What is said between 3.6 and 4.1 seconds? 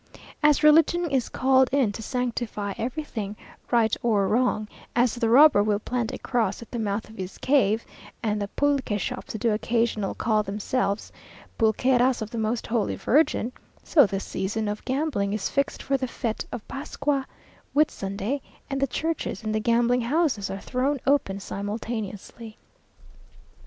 right